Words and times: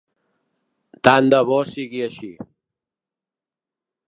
Tant 1.09 1.29
de 1.33 1.41
bo 1.51 1.59
sigui 1.75 2.01
així. 2.09 2.33